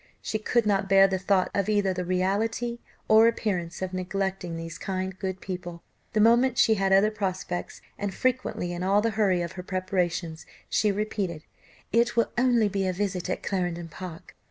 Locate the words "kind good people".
4.79-5.83